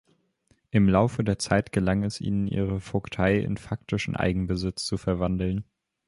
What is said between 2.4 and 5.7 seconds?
ihre Vogtei in faktischen Eigenbesitz zu verwandeln.